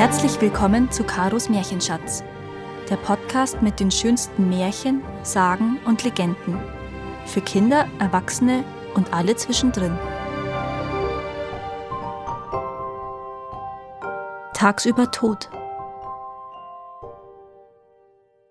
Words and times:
Herzlich 0.00 0.40
willkommen 0.40 0.90
zu 0.90 1.04
Karos 1.04 1.50
Märchenschatz, 1.50 2.24
der 2.88 2.96
Podcast 2.96 3.60
mit 3.60 3.80
den 3.80 3.90
schönsten 3.90 4.48
Märchen, 4.48 5.02
Sagen 5.22 5.78
und 5.84 6.04
Legenden. 6.04 6.58
Für 7.26 7.42
Kinder, 7.42 7.86
Erwachsene 7.98 8.64
und 8.94 9.12
alle 9.12 9.36
zwischendrin. 9.36 9.94
Tagsüber 14.54 15.10
tot. 15.10 15.50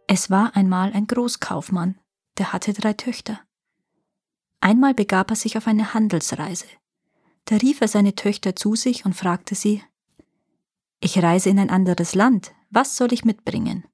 Es 0.06 0.30
war 0.30 0.56
einmal 0.56 0.94
ein 0.94 1.08
Großkaufmann, 1.08 1.98
der 2.38 2.54
hatte 2.54 2.74
drei 2.74 2.94
Töchter. 2.94 3.40
Einmal 4.62 4.94
begab 4.94 5.32
er 5.32 5.36
sich 5.36 5.58
auf 5.58 5.66
eine 5.66 5.96
Handelsreise. 5.96 6.68
Da 7.46 7.56
rief 7.56 7.82
er 7.82 7.88
seine 7.88 8.14
Töchter 8.14 8.56
zu 8.56 8.76
sich 8.76 9.04
und 9.04 9.16
fragte 9.16 9.56
sie, 9.56 9.82
ich 11.00 11.22
reise 11.22 11.50
in 11.50 11.60
ein 11.60 11.70
anderes 11.70 12.16
Land, 12.16 12.54
was 12.70 12.98
soll 12.98 13.14
ich 13.14 13.26
mitbringen? 13.26 13.86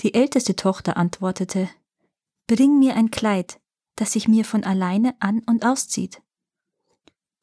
Die 0.00 0.14
älteste 0.14 0.54
Tochter 0.54 0.96
antwortete, 0.96 1.68
Bring 2.46 2.78
mir 2.78 2.94
ein 2.94 3.10
Kleid, 3.10 3.60
das 3.96 4.12
sich 4.12 4.28
mir 4.28 4.44
von 4.44 4.64
alleine 4.64 5.16
an 5.20 5.40
und 5.40 5.64
auszieht. 5.64 6.22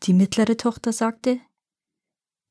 Die 0.03 0.13
mittlere 0.13 0.57
Tochter 0.57 0.93
sagte, 0.93 1.39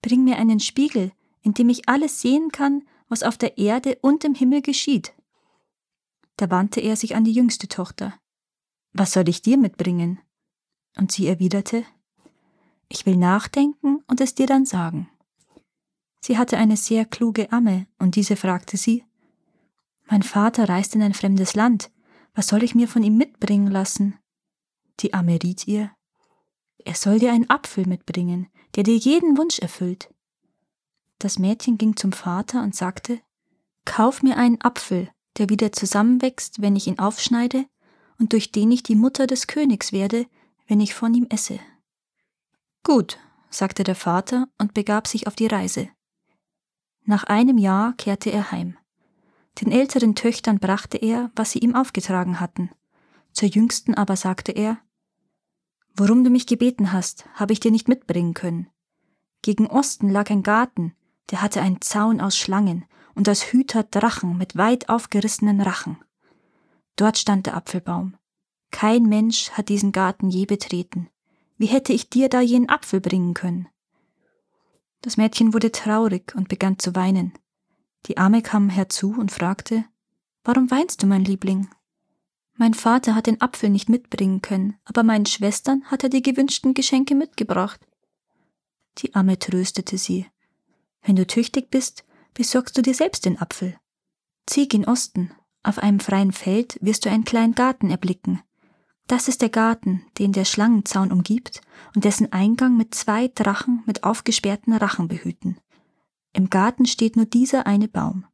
Bring 0.03 0.25
mir 0.25 0.37
einen 0.37 0.61
Spiegel, 0.61 1.12
in 1.41 1.55
dem 1.55 1.69
ich 1.69 1.89
alles 1.89 2.20
sehen 2.20 2.51
kann, 2.51 2.87
was 3.09 3.23
auf 3.23 3.39
der 3.39 3.59
Erde 3.59 3.98
und 4.03 4.25
im 4.25 4.34
Himmel 4.34 4.62
geschieht. 4.62 5.15
Da 6.37 6.51
wandte 6.51 6.81
er 6.81 6.97
sich 6.97 7.15
an 7.15 7.25
die 7.25 7.33
jüngste 7.33 7.69
Tochter. 7.69 8.19
Was 8.92 9.12
soll 9.12 9.29
ich 9.29 9.42
dir 9.42 9.56
mitbringen? 9.56 10.20
Und 10.97 11.12
sie 11.12 11.27
erwiderte, 11.27 11.84
Ich 12.89 13.06
will 13.06 13.17
nachdenken 13.17 14.03
und 14.06 14.20
es 14.20 14.34
dir 14.34 14.47
dann 14.47 14.67
sagen. 14.67 15.09
Sie 16.27 16.39
hatte 16.39 16.56
eine 16.56 16.78
sehr 16.78 17.05
kluge 17.05 17.53
Amme, 17.53 17.86
und 17.98 18.17
diese 18.17 18.34
fragte 18.34 18.78
sie 18.78 19.05
Mein 20.06 20.22
Vater 20.22 20.70
reist 20.70 20.94
in 20.94 21.03
ein 21.03 21.12
fremdes 21.12 21.55
Land, 21.55 21.91
was 22.33 22.47
soll 22.47 22.62
ich 22.62 22.75
mir 22.75 22.89
von 22.89 23.03
ihm 23.03 23.19
mitbringen 23.19 23.66
lassen? 23.66 24.19
Die 25.00 25.12
Amme 25.12 25.39
riet 25.42 25.69
ihr 25.69 25.91
Er 26.78 26.94
soll 26.94 27.19
dir 27.19 27.31
einen 27.31 27.50
Apfel 27.50 27.86
mitbringen, 27.86 28.48
der 28.75 28.84
dir 28.84 28.97
jeden 28.97 29.36
Wunsch 29.36 29.58
erfüllt. 29.58 30.14
Das 31.19 31.39
Mädchen 31.39 31.77
ging 31.77 31.94
zum 31.94 32.12
Vater 32.12 32.62
und 32.62 32.75
sagte 32.75 33.20
Kauf 33.84 34.22
mir 34.22 34.38
einen 34.38 34.62
Apfel, 34.62 35.11
der 35.36 35.50
wieder 35.50 35.72
zusammenwächst, 35.72 36.62
wenn 36.62 36.75
ich 36.75 36.86
ihn 36.86 36.98
aufschneide, 36.98 37.66
und 38.19 38.33
durch 38.33 38.50
den 38.50 38.72
ich 38.72 38.83
die 38.83 38.97
Mutter 38.97 39.27
des 39.27 39.47
Königs 39.47 39.92
werde, 39.92 40.25
wenn 40.69 40.81
ich 40.81 40.94
von 40.94 41.12
ihm 41.12 41.27
esse. 41.28 41.61
Gut, 42.83 43.19
sagte 43.50 43.84
der 43.84 43.94
Vater 43.94 44.48
und 44.56 44.72
begab 44.72 45.06
sich 45.06 45.27
auf 45.27 45.34
die 45.34 45.48
Reise. 45.48 45.91
Nach 47.05 47.24
einem 47.24 47.58
Jahr 47.58 47.92
kehrte 47.94 48.30
er 48.30 48.50
heim. 48.50 48.77
Den 49.60 49.70
älteren 49.70 50.14
Töchtern 50.14 50.58
brachte 50.58 50.97
er, 50.98 51.30
was 51.36 51.52
sie 51.52 51.60
ihm 51.60 51.74
aufgetragen 51.74 52.41
hatten. 52.41 52.70
Zur 53.33 53.48
jüngsten 53.48 53.94
aber 53.94 54.16
sagte 54.16 54.52
er, 54.52 54.78
Worum 55.97 56.25
du 56.25 56.30
mich 56.30 56.47
gebeten 56.47 56.92
hast, 56.92 57.27
habe 57.34 57.52
ich 57.52 57.60
dir 57.60 57.70
nicht 57.70 57.86
mitbringen 57.86 58.34
können. 58.34 58.69
Gegen 59.42 59.66
Osten 59.66 60.10
lag 60.10 60.30
ein 60.30 60.42
Garten, 60.42 60.94
der 61.30 61.41
hatte 61.42 61.60
einen 61.60 61.80
Zaun 61.80 62.20
aus 62.20 62.36
Schlangen 62.36 62.84
und 63.14 63.28
als 63.28 63.52
Hüter 63.52 63.84
Drachen 63.84 64.36
mit 64.36 64.56
weit 64.56 64.88
aufgerissenen 64.88 65.60
Rachen. 65.60 65.98
Dort 66.97 67.19
stand 67.19 67.47
der 67.47 67.56
Apfelbaum. 67.56 68.16
Kein 68.70 69.05
Mensch 69.05 69.50
hat 69.50 69.69
diesen 69.69 69.92
Garten 69.92 70.30
je 70.30 70.47
betreten. 70.47 71.08
Wie 71.58 71.66
hätte 71.66 71.92
ich 71.92 72.10
dir 72.10 72.28
da 72.28 72.41
jenen 72.41 72.69
Apfel 72.69 73.00
bringen 73.00 73.34
können? 73.34 73.69
Das 75.05 75.19
Mädchen 75.19 75.52
wurde 75.52 75.70
traurig 75.70 76.34
und 76.34 76.48
begann 76.48 76.78
zu 76.78 76.94
weinen. 76.94 77.34
Die 78.06 78.16
Arme 78.16 78.41
kam 78.41 78.70
herzu 78.70 79.15
und 79.19 79.31
fragte, 79.31 79.84
Warum 80.44 80.70
weinst 80.70 81.03
du, 81.03 81.06
mein 81.06 81.26
Liebling? 81.26 81.69
Mein 82.54 82.72
Vater 82.72 83.14
hat 83.14 83.26
den 83.26 83.38
Apfel 83.43 83.69
nicht 83.69 83.91
mitbringen 83.91 84.41
können, 84.41 84.78
aber 84.87 85.03
meinen 85.03 85.26
Schwestern 85.26 85.84
hat 85.91 86.04
er 86.04 86.09
die 86.09 86.22
gewünschten 86.22 86.72
Geschenke 86.72 87.14
mitgebracht. 87.14 87.87
Die 88.97 89.14
Amme 89.14 89.38
tröstete 89.38 89.98
sie. 89.98 90.25
Wenn 91.03 91.16
du 91.16 91.26
tüchtig 91.26 91.70
bist, 91.70 92.06
besorgst 92.32 92.78
du 92.78 92.81
dir 92.81 92.94
selbst 92.94 93.26
den 93.26 93.38
Apfel. 93.38 93.76
Zieh 94.47 94.69
gen 94.69 94.87
Osten. 94.87 95.32
Auf 95.62 95.78
einem 95.78 96.00
freien 96.00 96.32
Feld 96.32 96.78
wirst 96.81 97.04
du 97.04 97.10
einen 97.10 97.26
kleinen 97.26 97.54
Garten 97.54 97.91
erblicken. 97.91 98.41
Das 99.06 99.28
ist 99.28 99.42
der 99.42 99.50
Garten, 99.50 100.04
den 100.19 100.32
der 100.32 100.44
Schlangenzaun 100.44 101.12
umgibt 101.12 101.60
und 101.94 102.04
dessen 102.04 102.32
Eingang 102.32 102.76
mit 102.76 102.94
zwei 102.94 103.28
Drachen 103.28 103.82
mit 103.87 104.03
aufgesperrten 104.04 104.72
Rachen 104.72 105.09
behüten. 105.09 105.59
Im 106.32 106.48
Garten 106.48 106.87
steht 106.87 107.16
nur 107.16 107.26
dieser 107.26 107.66
eine 107.66 107.88
Baum. 107.88 108.25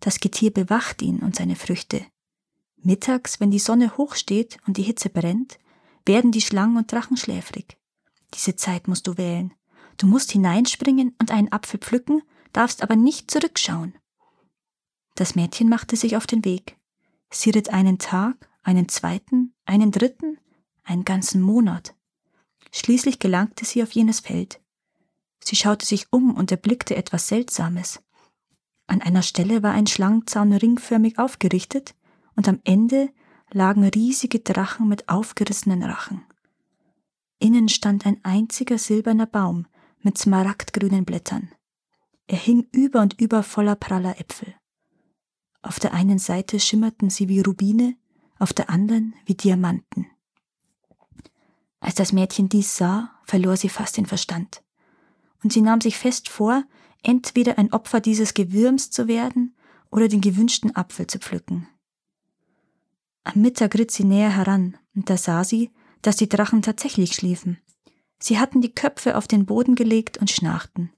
Das 0.00 0.20
Getier 0.20 0.52
bewacht 0.52 1.02
ihn 1.02 1.18
und 1.18 1.34
seine 1.34 1.56
Früchte. 1.56 2.06
Mittags, 2.76 3.40
wenn 3.40 3.50
die 3.50 3.58
Sonne 3.58 3.96
hoch 3.96 4.14
steht 4.14 4.58
und 4.66 4.76
die 4.76 4.82
Hitze 4.82 5.10
brennt, 5.10 5.58
werden 6.06 6.30
die 6.30 6.40
Schlangen 6.40 6.76
und 6.76 6.90
Drachen 6.92 7.16
schläfrig. 7.16 7.76
Diese 8.34 8.54
Zeit 8.54 8.86
musst 8.86 9.06
du 9.06 9.18
wählen. 9.18 9.52
Du 9.96 10.06
musst 10.06 10.30
hineinspringen 10.30 11.14
und 11.18 11.32
einen 11.32 11.50
Apfel 11.50 11.80
pflücken, 11.80 12.22
darfst 12.52 12.82
aber 12.82 12.94
nicht 12.94 13.30
zurückschauen. 13.30 13.94
Das 15.16 15.34
Mädchen 15.34 15.68
machte 15.68 15.96
sich 15.96 16.16
auf 16.16 16.26
den 16.28 16.44
Weg. 16.44 16.78
Sie 17.30 17.50
ritt 17.50 17.70
einen 17.70 17.98
Tag, 17.98 18.47
einen 18.62 18.88
zweiten, 18.88 19.54
einen 19.64 19.90
dritten, 19.90 20.38
einen 20.84 21.04
ganzen 21.04 21.40
Monat. 21.40 21.94
Schließlich 22.72 23.18
gelangte 23.18 23.64
sie 23.64 23.82
auf 23.82 23.92
jenes 23.92 24.20
Feld. 24.20 24.60
Sie 25.42 25.56
schaute 25.56 25.86
sich 25.86 26.12
um 26.12 26.34
und 26.34 26.50
erblickte 26.50 26.96
etwas 26.96 27.28
Seltsames. 27.28 28.02
An 28.86 29.02
einer 29.02 29.22
Stelle 29.22 29.62
war 29.62 29.72
ein 29.72 29.86
Schlangenzaun 29.86 30.52
ringförmig 30.52 31.18
aufgerichtet, 31.18 31.94
und 32.36 32.48
am 32.48 32.60
Ende 32.64 33.10
lagen 33.50 33.84
riesige 33.84 34.40
Drachen 34.40 34.88
mit 34.88 35.08
aufgerissenen 35.08 35.82
Rachen. 35.82 36.24
Innen 37.40 37.68
stand 37.68 38.06
ein 38.06 38.20
einziger 38.24 38.78
silberner 38.78 39.26
Baum 39.26 39.66
mit 40.00 40.18
smaragdgrünen 40.18 41.04
Blättern. 41.04 41.50
Er 42.26 42.38
hing 42.38 42.66
über 42.72 43.00
und 43.00 43.20
über 43.20 43.42
voller 43.42 43.74
praller 43.74 44.20
Äpfel. 44.20 44.54
Auf 45.62 45.80
der 45.80 45.92
einen 45.94 46.18
Seite 46.18 46.60
schimmerten 46.60 47.10
sie 47.10 47.28
wie 47.28 47.40
Rubine, 47.40 47.96
auf 48.38 48.52
der 48.52 48.70
anderen 48.70 49.14
wie 49.26 49.34
Diamanten. 49.34 50.06
Als 51.80 51.94
das 51.94 52.12
Mädchen 52.12 52.48
dies 52.48 52.76
sah, 52.76 53.10
verlor 53.24 53.56
sie 53.56 53.68
fast 53.68 53.96
den 53.96 54.06
Verstand. 54.06 54.62
Und 55.42 55.52
sie 55.52 55.60
nahm 55.60 55.80
sich 55.80 55.96
fest 55.96 56.28
vor, 56.28 56.64
entweder 57.02 57.58
ein 57.58 57.72
Opfer 57.72 58.00
dieses 58.00 58.34
Gewürms 58.34 58.90
zu 58.90 59.06
werden 59.06 59.56
oder 59.90 60.08
den 60.08 60.20
gewünschten 60.20 60.74
Apfel 60.74 61.06
zu 61.06 61.18
pflücken. 61.18 61.68
Am 63.24 63.40
Mittag 63.40 63.74
ritt 63.74 63.90
sie 63.90 64.04
näher 64.04 64.34
heran, 64.34 64.76
und 64.94 65.10
da 65.10 65.16
sah 65.16 65.44
sie, 65.44 65.70
dass 66.02 66.16
die 66.16 66.28
Drachen 66.28 66.62
tatsächlich 66.62 67.14
schliefen. 67.14 67.58
Sie 68.18 68.38
hatten 68.38 68.60
die 68.60 68.74
Köpfe 68.74 69.16
auf 69.16 69.28
den 69.28 69.46
Boden 69.46 69.74
gelegt 69.74 70.18
und 70.18 70.30
schnarchten. 70.30 70.92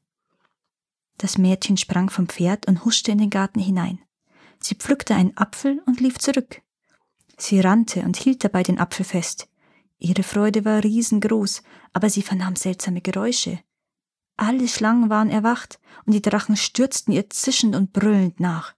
Das 1.19 1.37
Mädchen 1.37 1.77
sprang 1.77 2.09
vom 2.09 2.28
Pferd 2.28 2.67
und 2.67 2.84
huschte 2.84 3.12
in 3.12 3.19
den 3.19 3.31
Garten 3.31 3.61
hinein. 3.61 3.99
Sie 4.59 4.75
pflückte 4.75 5.15
einen 5.15 5.37
Apfel 5.37 5.83
und 5.87 6.01
lief 6.01 6.19
zurück. 6.19 6.62
Sie 7.41 7.61
rannte 7.61 8.03
und 8.03 8.17
hielt 8.17 8.45
dabei 8.45 8.62
den 8.62 8.78
Apfel 8.78 9.05
fest. 9.05 9.49
Ihre 9.99 10.23
Freude 10.23 10.65
war 10.67 10.84
riesengroß, 10.84 11.62
aber 11.93 12.11
sie 12.11 12.23
vernahm 12.23 12.55
seltsame 12.55 13.01
Geräusche. 13.01 13.61
Alle 14.37 14.69
Schlangen 14.69 15.09
waren 15.09 15.31
erwacht, 15.31 15.81
und 16.05 16.12
die 16.12 16.23
Drachen 16.23 16.56
stürzten 16.56 17.12
ihr 17.12 17.31
zischend 17.31 17.75
und 17.75 17.93
brüllend 17.93 18.41
nach. 18.41 18.75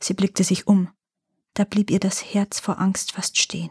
Sie 0.00 0.14
blickte 0.14 0.42
sich 0.42 0.66
um. 0.66 0.90
Da 1.54 1.64
blieb 1.64 1.90
ihr 1.90 2.00
das 2.00 2.34
Herz 2.34 2.58
vor 2.58 2.80
Angst 2.80 3.12
fast 3.12 3.38
stehen. 3.38 3.70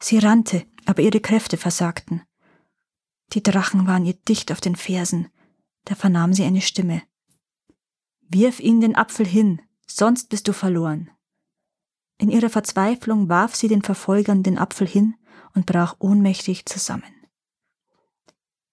Sie 0.00 0.18
rannte, 0.18 0.64
aber 0.86 1.02
ihre 1.02 1.20
Kräfte 1.20 1.56
versagten. 1.56 2.22
Die 3.32 3.42
Drachen 3.42 3.86
waren 3.88 4.04
ihr 4.04 4.14
dicht 4.14 4.52
auf 4.52 4.60
den 4.60 4.76
Fersen. 4.76 5.28
Da 5.84 5.96
vernahm 5.96 6.32
sie 6.34 6.44
eine 6.44 6.60
Stimme. 6.60 7.02
Wirf 8.28 8.60
ihnen 8.60 8.80
den 8.80 8.96
Apfel 8.96 9.26
hin, 9.26 9.60
sonst 9.86 10.28
bist 10.28 10.46
du 10.46 10.52
verloren. 10.52 11.10
In 12.24 12.30
ihrer 12.30 12.48
Verzweiflung 12.48 13.28
warf 13.28 13.54
sie 13.54 13.68
den 13.68 13.82
Verfolgern 13.82 14.42
den 14.42 14.56
Apfel 14.56 14.86
hin 14.86 15.14
und 15.54 15.66
brach 15.66 15.96
ohnmächtig 15.98 16.64
zusammen. 16.64 17.12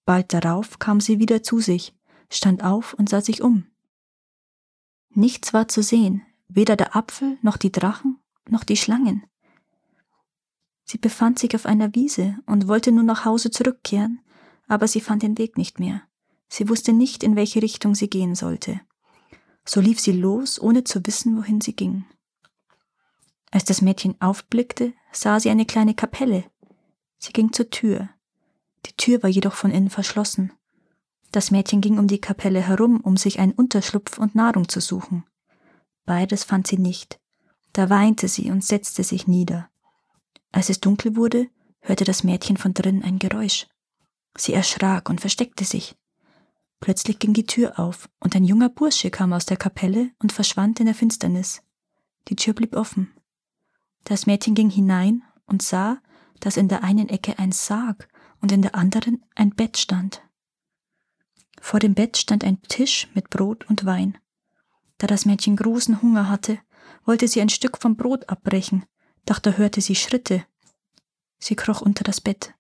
Bald 0.05 0.31
darauf 0.31 0.79
kam 0.79 1.01
sie 1.01 1.19
wieder 1.19 1.43
zu 1.43 1.59
sich, 1.59 1.93
stand 2.29 2.63
auf 2.63 2.93
und 2.93 3.09
sah 3.09 3.19
sich 3.19 3.41
um. 3.41 3.65
Nichts 5.09 5.51
war 5.51 5.67
zu 5.67 5.83
sehen, 5.83 6.21
weder 6.47 6.77
der 6.77 6.95
Apfel 6.95 7.39
noch 7.41 7.57
die 7.57 7.73
Drachen 7.73 8.21
noch 8.47 8.63
die 8.63 8.77
Schlangen. 8.77 9.25
Sie 10.85 10.97
befand 10.97 11.37
sich 11.37 11.53
auf 11.53 11.65
einer 11.65 11.93
Wiese 11.93 12.37
und 12.45 12.69
wollte 12.69 12.93
nun 12.93 13.05
nach 13.05 13.25
Hause 13.25 13.51
zurückkehren, 13.51 14.21
aber 14.69 14.87
sie 14.87 15.01
fand 15.01 15.23
den 15.23 15.37
Weg 15.37 15.57
nicht 15.57 15.77
mehr. 15.77 16.03
Sie 16.47 16.69
wusste 16.69 16.93
nicht, 16.93 17.21
in 17.21 17.35
welche 17.35 17.61
Richtung 17.61 17.95
sie 17.95 18.09
gehen 18.09 18.33
sollte. 18.33 18.79
So 19.65 19.81
lief 19.81 19.99
sie 19.99 20.13
los, 20.13 20.57
ohne 20.57 20.85
zu 20.85 21.05
wissen, 21.05 21.35
wohin 21.35 21.59
sie 21.59 21.75
ging. 21.75 22.05
Als 23.51 23.65
das 23.65 23.81
Mädchen 23.81 24.19
aufblickte, 24.21 24.93
sah 25.11 25.39
sie 25.39 25.49
eine 25.49 25.65
kleine 25.65 25.93
Kapelle. 25.93 26.45
Sie 27.17 27.33
ging 27.33 27.51
zur 27.51 27.69
Tür. 27.69 28.09
Die 28.85 28.93
Tür 28.93 29.21
war 29.21 29.29
jedoch 29.29 29.53
von 29.53 29.71
innen 29.71 29.89
verschlossen. 29.89 30.53
Das 31.31 31.51
Mädchen 31.51 31.81
ging 31.81 31.99
um 31.99 32.07
die 32.07 32.21
Kapelle 32.21 32.61
herum, 32.61 33.01
um 33.01 33.17
sich 33.17 33.39
einen 33.39 33.53
Unterschlupf 33.53 34.17
und 34.17 34.35
Nahrung 34.35 34.67
zu 34.67 34.79
suchen. 34.79 35.25
Beides 36.05 36.43
fand 36.43 36.67
sie 36.67 36.77
nicht. 36.77 37.19
Da 37.73 37.89
weinte 37.89 38.27
sie 38.27 38.51
und 38.51 38.63
setzte 38.63 39.03
sich 39.03 39.27
nieder. 39.27 39.69
Als 40.51 40.69
es 40.69 40.81
dunkel 40.81 41.15
wurde, 41.15 41.47
hörte 41.81 42.03
das 42.03 42.23
Mädchen 42.23 42.57
von 42.57 42.73
drinnen 42.73 43.03
ein 43.03 43.19
Geräusch. 43.19 43.67
Sie 44.37 44.53
erschrak 44.53 45.09
und 45.09 45.21
versteckte 45.21 45.63
sich. 45.63 45.95
Plötzlich 46.79 47.19
ging 47.19 47.33
die 47.33 47.45
Tür 47.45 47.79
auf, 47.79 48.09
und 48.19 48.35
ein 48.35 48.43
junger 48.43 48.69
Bursche 48.69 49.11
kam 49.11 49.33
aus 49.33 49.45
der 49.45 49.57
Kapelle 49.57 50.11
und 50.19 50.31
verschwand 50.31 50.79
in 50.79 50.87
der 50.87 50.95
Finsternis. 50.95 51.61
Die 52.27 52.35
Tür 52.35 52.53
blieb 52.53 52.75
offen. 52.75 53.13
Das 54.03 54.25
Mädchen 54.25 54.55
ging 54.55 54.69
hinein 54.69 55.23
und 55.45 55.61
sah, 55.61 56.01
dass 56.39 56.57
in 56.57 56.67
der 56.67 56.83
einen 56.83 57.09
Ecke 57.09 57.37
ein 57.39 57.51
Sarg 57.51 58.07
und 58.41 58.51
in 58.51 58.61
der 58.61 58.75
anderen 58.75 59.23
ein 59.35 59.51
Bett 59.51 59.77
stand. 59.77 60.21
Vor 61.61 61.79
dem 61.79 61.93
Bett 61.93 62.17
stand 62.17 62.43
ein 62.43 62.61
Tisch 62.63 63.07
mit 63.13 63.29
Brot 63.29 63.69
und 63.69 63.85
Wein. 63.85 64.17
Da 64.97 65.07
das 65.07 65.25
Mädchen 65.25 65.55
großen 65.55 66.01
Hunger 66.01 66.27
hatte, 66.27 66.59
wollte 67.05 67.27
sie 67.27 67.41
ein 67.41 67.49
Stück 67.49 67.77
vom 67.77 67.95
Brot 67.95 68.29
abbrechen, 68.29 68.85
doch 69.25 69.39
da 69.39 69.51
hörte 69.51 69.81
sie 69.81 69.95
Schritte. 69.95 70.45
Sie 71.39 71.55
kroch 71.55 71.81
unter 71.81 72.03
das 72.03 72.21
Bett. 72.21 72.53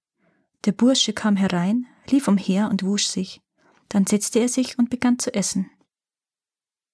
Der 0.65 0.71
Bursche 0.71 1.13
kam 1.13 1.35
herein, 1.35 1.87
lief 2.07 2.27
umher 2.27 2.69
und 2.69 2.83
wusch 2.83 3.05
sich. 3.05 3.41
Dann 3.89 4.05
setzte 4.05 4.39
er 4.39 4.49
sich 4.49 4.77
und 4.77 4.89
begann 4.89 5.19
zu 5.19 5.33
essen. 5.33 5.69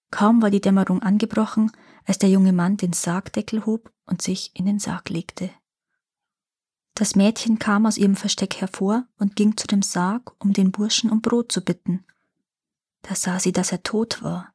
Kaum 0.10 0.42
war 0.42 0.50
die 0.50 0.62
Dämmerung 0.62 1.02
angebrochen, 1.02 1.72
als 2.08 2.18
der 2.18 2.30
junge 2.30 2.54
Mann 2.54 2.78
den 2.78 2.94
Sargdeckel 2.94 3.66
hob 3.66 3.92
und 4.06 4.22
sich 4.22 4.52
in 4.54 4.66
den 4.66 4.80
Sarg 4.80 5.10
legte. 5.10 5.52
Das 6.96 7.16
Mädchen 7.16 7.60
kam 7.60 7.86
aus 7.86 7.98
ihrem 7.98 8.16
Versteck 8.16 8.56
hervor 8.56 9.06
und 9.20 9.36
ging 9.36 9.58
zu 9.58 9.68
dem 9.68 9.84
Sarg, 9.84 10.34
um 10.40 10.54
den 10.54 10.72
Burschen 10.72 11.12
um 11.12 11.22
Brot 11.22 11.52
zu 11.52 11.62
bitten. 11.62 12.06
Da 13.04 13.14
sah 13.14 13.40
sie, 13.40 13.52
dass 13.52 13.72
er 13.72 13.84
tot 13.84 14.24
war. 14.24 14.54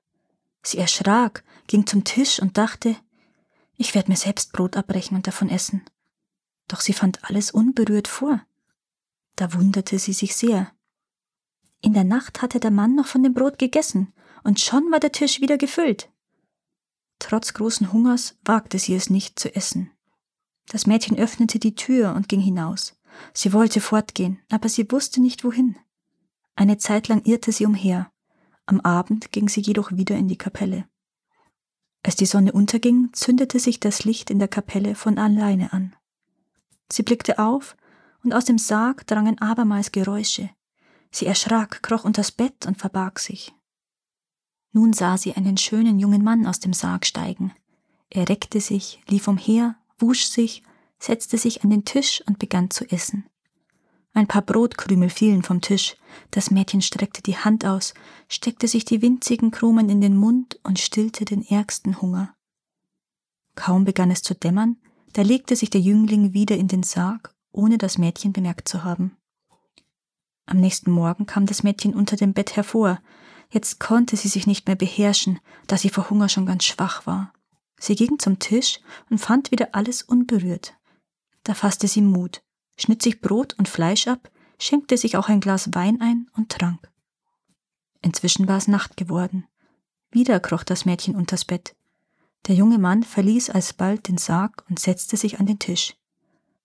Sie 0.63 0.79
erschrak, 0.79 1.45
ging 1.67 1.87
zum 1.87 2.05
Tisch 2.05 2.41
und 2.41 2.59
dachte, 2.59 2.97
ich 3.77 3.95
werde 3.95 4.11
mir 4.11 4.17
selbst 4.17 4.53
Brot 4.53 4.77
abbrechen 4.77 5.17
und 5.17 5.27
davon 5.27 5.51
essen. 5.51 5.85
Doch 6.69 6.81
sie 6.81 6.93
fand 6.95 7.23
alles 7.25 7.51
unberührt 7.51 8.09
vor. 8.09 8.41
Da 9.37 9.53
wunderte 9.55 9.99
sie 9.99 10.13
sich 10.13 10.35
sehr. 10.35 10.73
In 11.81 11.93
der 11.93 12.05
Nacht 12.05 12.43
hatte 12.43 12.61
der 12.61 12.71
Mann 12.71 12.95
noch 12.95 13.07
von 13.07 13.23
dem 13.23 13.35
Brot 13.35 13.59
gegessen, 13.59 14.13
und 14.45 14.59
schon 14.59 14.91
war 14.91 15.01
der 15.01 15.13
Tisch 15.13 15.41
wieder 15.41 15.59
gefüllt. 15.59 16.12
Trotz 17.23 17.55
großen 17.55 17.93
Hungers 17.93 18.37
wagte 18.45 18.81
sie 18.81 18.97
es 18.97 19.09
nicht 19.09 19.39
zu 19.39 19.55
essen. 19.55 19.93
Das 20.67 20.89
Mädchen 20.89 21.17
öffnete 21.17 21.61
die 21.61 21.77
Tür 21.77 22.17
und 22.17 22.29
ging 22.29 22.41
hinaus. 22.41 22.99
Sie 23.33 23.53
wollte 23.53 23.81
fortgehen, 23.81 24.41
aber 24.51 24.69
sie 24.69 24.91
wusste 24.91 25.21
nicht 25.21 25.45
wohin. 25.45 25.77
Eine 26.57 26.79
Zeit 26.79 27.07
lang 27.07 27.23
irrte 27.25 27.53
sie 27.53 27.65
umher. 27.65 28.11
Am 28.67 28.81
Abend 28.81 29.31
ging 29.31 29.49
sie 29.49 29.61
jedoch 29.61 29.93
wieder 29.93 30.17
in 30.17 30.27
die 30.27 30.37
Kapelle. 30.37 30.85
Als 32.03 32.17
die 32.17 32.27
Sonne 32.27 32.51
unterging, 32.51 33.11
zündete 33.13 33.61
sich 33.61 33.79
das 33.79 34.05
Licht 34.05 34.29
in 34.29 34.41
der 34.41 34.49
Kapelle 34.49 34.97
von 34.97 35.17
alleine 35.17 35.73
an. 35.73 35.95
Sie 36.91 37.05
blickte 37.05 37.39
auf, 37.39 37.77
und 38.25 38.35
aus 38.35 38.47
dem 38.47 38.59
Sarg 38.59 39.07
drangen 39.07 39.39
abermals 39.39 39.93
Geräusche. 39.93 40.51
Sie 41.13 41.27
erschrak, 41.27 41.85
kroch 41.85 42.03
unters 42.03 42.33
Bett 42.33 42.67
und 42.67 42.79
verbarg 42.79 43.21
sich. 43.21 43.55
Nun 44.73 44.93
sah 44.93 45.17
sie 45.17 45.35
einen 45.35 45.57
schönen 45.57 45.99
jungen 45.99 46.25
Mann 46.25 46.47
aus 46.47 46.61
dem 46.61 46.73
Sarg 46.73 47.07
steigen. 47.07 47.53
Er 48.11 48.29
reckte 48.29 48.61
sich, 48.61 49.03
lief 49.09 49.29
umher, 49.29 49.77
wusch 49.99 50.25
sich, 50.25 50.63
setzte 50.99 51.39
sich 51.39 51.65
an 51.65 51.71
den 51.71 51.85
Tisch 51.85 52.23
und 52.27 52.39
begann 52.39 52.71
zu 52.71 52.85
essen. 52.91 53.27
Ein 54.15 54.27
paar 54.27 54.43
Brotkrümel 54.43 55.09
fielen 55.09 55.43
vom 55.43 55.61
Tisch. 55.61 55.97
Das 56.31 56.51
Mädchen 56.51 56.83
streckte 56.83 57.23
die 57.23 57.37
Hand 57.37 57.65
aus, 57.65 57.95
steckte 58.29 58.69
sich 58.69 58.85
die 58.85 59.01
winzigen 59.01 59.51
Krumen 59.51 59.89
in 59.89 60.01
den 60.01 60.17
Mund 60.17 60.61
und 60.63 60.79
stillte 60.79 61.25
den 61.25 61.43
ärgsten 61.47 62.01
Hunger. 62.03 62.35
Kaum 63.55 63.85
begann 63.85 64.11
es 64.11 64.23
zu 64.23 64.35
dämmern, 64.35 64.77
da 65.15 65.23
legte 65.23 65.57
sich 65.57 65.71
der 65.71 65.81
Jüngling 65.81 66.33
wieder 66.33 66.57
in 66.57 66.69
den 66.69 66.83
Sarg, 66.83 67.35
ohne 67.53 67.79
das 67.79 67.99
Mädchen 67.99 68.33
bemerkt 68.33 68.69
zu 68.69 68.85
haben. 68.85 69.17
Am 70.47 70.59
nächsten 70.59 70.91
Morgen 70.91 71.27
kam 71.27 71.47
das 71.47 71.63
Mädchen 71.63 71.95
unter 71.95 72.17
dem 72.17 72.33
Bett 72.35 72.57
hervor. 72.57 73.01
Jetzt 73.53 73.79
konnte 73.79 74.17
sie 74.17 74.29
sich 74.29 74.47
nicht 74.47 74.67
mehr 74.67 74.77
beherrschen, 74.77 75.39
da 75.67 75.77
sie 75.77 75.91
vor 75.91 76.11
Hunger 76.11 76.29
schon 76.29 76.47
ganz 76.47 76.65
schwach 76.65 77.07
war. 77.07 77.33
Sie 77.79 77.95
ging 77.95 78.19
zum 78.19 78.39
Tisch 78.39 78.81
und 79.11 79.19
fand 79.19 79.51
wieder 79.51 79.75
alles 79.75 80.03
unberührt. 80.03 80.75
Da 81.45 81.55
fasste 81.55 81.87
sie 81.87 82.03
Mut 82.03 82.43
schnitt 82.77 83.03
sich 83.03 83.21
Brot 83.21 83.55
und 83.59 83.69
Fleisch 83.69 84.09
ab, 84.09 84.31
schenkte 84.59 84.97
sich 84.97 85.17
auch 85.17 85.29
ein 85.29 85.41
Glas 85.41 85.71
Wein 85.73 86.01
ein 86.01 86.29
und 86.37 86.51
trank. 86.51 86.91
Inzwischen 88.01 88.49
war 88.49 88.57
es 88.57 88.69
Nacht 88.69 88.97
geworden. 88.97 89.47
Wieder 90.11 90.41
kroch 90.41 90.65
das 90.65 90.85
Mädchen 90.85 91.15
unters 91.15 91.45
Bett. 91.45 91.75
Der 92.47 92.55
junge 92.55 92.79
Mann 92.79 93.03
verließ 93.03 93.51
alsbald 93.51 94.09
den 94.09 94.19
Sarg 94.19 94.65
und 94.69 94.79
setzte 94.79 95.17
sich 95.17 95.39
an 95.39 95.47
den 95.47 95.59
Tisch. 95.59 95.95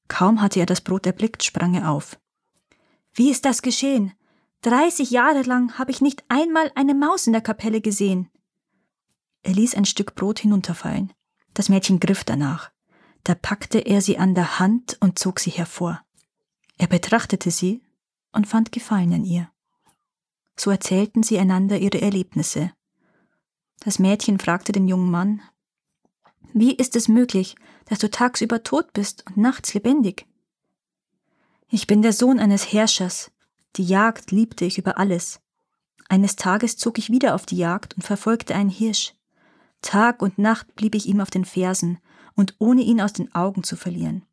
Kaum 0.08 0.42
hatte 0.42 0.60
er 0.60 0.66
das 0.66 0.82
Brot 0.82 1.06
erblickt, 1.06 1.44
sprang 1.44 1.76
er 1.76 1.92
auf. 1.92 2.20
Wie 3.14 3.30
ist 3.30 3.46
das 3.46 3.62
geschehen? 3.62 4.14
Dreißig 4.62 5.12
Jahre 5.12 5.44
lang 5.44 5.78
habe 5.78 5.92
ich 5.92 6.02
nicht 6.02 6.24
einmal 6.30 6.72
eine 6.76 6.96
Maus 6.96 7.28
in 7.28 7.34
der 7.34 7.42
Kapelle 7.42 7.82
gesehen. 7.82 8.30
Er 9.44 9.54
ließ 9.54 9.76
ein 9.76 9.86
Stück 9.86 10.16
Brot 10.16 10.40
hinunterfallen. 10.40 11.14
Das 11.54 11.70
Mädchen 11.70 12.00
griff 12.00 12.24
danach. 12.24 12.72
Da 13.24 13.36
packte 13.36 13.80
er 13.80 14.02
sie 14.02 14.18
an 14.18 14.36
der 14.36 14.60
Hand 14.60 14.98
und 15.00 15.20
zog 15.20 15.40
sie 15.40 15.52
hervor. 15.52 16.02
Er 16.78 16.88
betrachtete 16.88 17.52
sie 17.52 17.82
und 18.32 18.48
fand 18.48 18.72
Gefallen 18.72 19.14
an 19.14 19.26
ihr. 19.26 19.50
So 20.56 20.72
erzählten 20.72 21.24
sie 21.24 21.38
einander 21.38 21.78
ihre 21.78 22.02
Erlebnisse. 22.02 22.72
Das 23.80 24.00
Mädchen 24.00 24.40
fragte 24.40 24.72
den 24.72 24.88
jungen 24.88 25.12
Mann, 25.12 25.42
Wie 26.54 26.74
ist 26.76 26.96
es 26.96 27.08
möglich, 27.08 27.56
dass 27.86 28.00
du 28.00 28.10
tagsüber 28.10 28.64
tot 28.64 28.92
bist 28.94 29.26
und 29.28 29.38
nachts 29.38 29.74
lebendig? 29.74 30.26
Ich 31.70 31.86
bin 31.86 32.02
der 32.02 32.14
Sohn 32.14 32.40
eines 32.40 32.72
Herrschers. 32.72 33.32
Die 33.78 33.86
Jagd 33.86 34.32
liebte 34.32 34.66
ich 34.66 34.80
über 34.80 34.98
alles. 34.98 35.40
Eines 36.10 36.36
Tages 36.36 36.78
zog 36.78 36.98
ich 36.98 37.12
wieder 37.12 37.36
auf 37.36 37.46
die 37.46 37.58
Jagd 37.58 37.96
und 37.96 38.02
verfolgte 38.02 38.56
einen 38.56 38.72
Hirsch. 38.72 39.14
Tag 39.84 40.24
und 40.24 40.40
Nacht 40.40 40.76
blieb 40.76 40.96
ich 40.96 41.06
ihm 41.06 41.22
auf 41.22 41.30
den 41.30 41.46
Fersen 41.46 42.00
und 42.34 42.56
ohne 42.58 42.82
ihn 42.82 43.00
aus 43.00 43.14
den 43.14 43.34
Augen 43.36 43.64
zu 43.64 43.76
verlieren. 43.76 44.26